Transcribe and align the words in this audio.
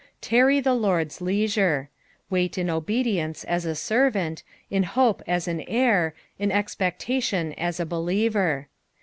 Tarry 0.19 0.59
the 0.59 0.73
Lord's 0.73 1.21
leisure. 1.21 1.91
Wait 2.31 2.57
in 2.57 2.71
obedience 2.71 3.43
as 3.43 3.65
a 3.67 3.75
servant, 3.75 4.41
in 4.71 4.81
hope 4.81 5.21
as 5.27 5.47
an 5.47 5.61
heir, 5.67 6.15
in 6.39 6.51
expectation 6.51 7.53
as 7.53 7.79
a 7.79 7.85
believer. 7.85 8.67